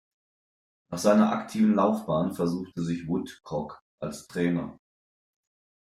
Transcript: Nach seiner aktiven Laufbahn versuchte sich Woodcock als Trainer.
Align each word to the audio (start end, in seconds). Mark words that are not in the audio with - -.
Nach 0.89 0.97
seiner 0.97 1.31
aktiven 1.31 1.75
Laufbahn 1.75 2.33
versuchte 2.33 2.81
sich 2.81 3.07
Woodcock 3.07 3.83
als 3.99 4.25
Trainer. 4.25 4.79